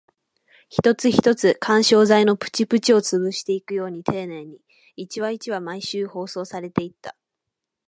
[0.67, 4.59] 一つ一つ、緩衝材のプチプチを潰していくように丁寧に、
[4.95, 7.15] 一話一話、毎週放送されていった